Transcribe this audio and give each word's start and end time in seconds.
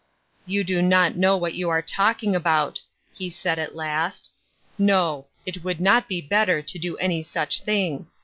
"You 0.47 0.63
do 0.63 0.81
not 0.81 1.15
know 1.15 1.37
what 1.37 1.53
you 1.53 1.69
are 1.69 1.83
talking 1.83 2.35
about," 2.35 2.81
he 3.13 3.29
said 3.29 3.59
at 3.59 3.75
last." 3.75 4.31
No; 4.95 5.27
it 5.45 5.63
would 5.63 5.79
not 5.79 6.09
be 6.09 6.21
better 6.21 6.63
to 6.63 6.79
do 6.79 6.97
any 6.97 7.21
such 7.21 7.61
thing. 7.61 8.07